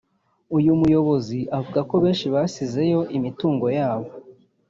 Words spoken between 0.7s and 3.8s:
muyobozi avuga ko benshi basizeyo imitungo